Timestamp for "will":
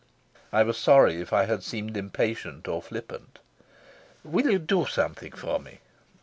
4.23-4.49